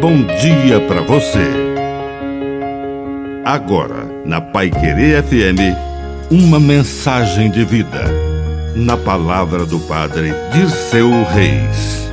[0.00, 1.44] bom dia para você.
[3.44, 5.76] Agora, na Pai Querer FM,
[6.30, 8.04] uma mensagem de vida.
[8.74, 12.08] Na palavra do Padre Dirceu Reis.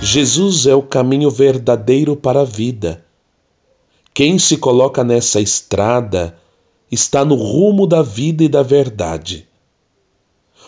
[0.00, 3.04] Jesus é o caminho verdadeiro para a vida.
[4.14, 6.38] Quem se coloca nessa estrada
[6.92, 9.48] está no rumo da vida e da verdade.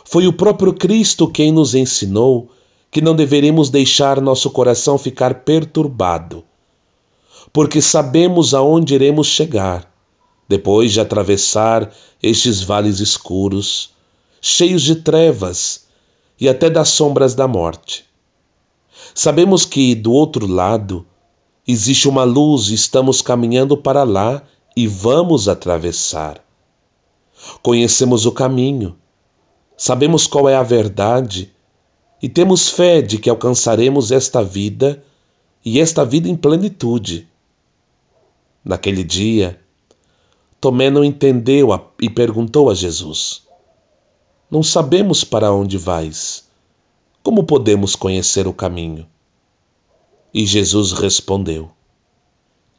[0.05, 2.51] Foi o próprio Cristo quem nos ensinou
[2.95, 6.45] que não deveremos deixar nosso coração ficar perturbado,
[7.53, 9.93] porque sabemos aonde iremos chegar
[10.49, 13.91] depois de atravessar estes vales escuros,
[14.41, 15.87] cheios de trevas
[16.41, 18.05] e até das sombras da morte.
[19.13, 21.05] Sabemos que do outro lado
[21.67, 24.41] existe uma luz e estamos caminhando para lá
[24.77, 26.41] e vamos atravessar.
[27.61, 28.95] Conhecemos o caminho,
[29.77, 31.54] sabemos qual é a verdade
[32.25, 35.05] e temos fé de que alcançaremos esta vida
[35.63, 37.29] e esta vida em plenitude.
[38.65, 39.61] Naquele dia,
[40.59, 41.69] Tomé não entendeu
[42.01, 43.43] e perguntou a Jesus:
[44.51, 46.49] Não sabemos para onde vais.
[47.23, 49.07] Como podemos conhecer o caminho?
[50.33, 51.71] E Jesus respondeu: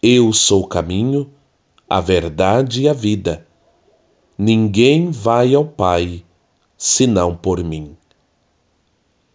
[0.01, 1.31] Eu sou o caminho,
[1.87, 3.45] a verdade e a vida.
[4.35, 6.25] Ninguém vai ao Pai
[6.75, 7.95] senão por mim.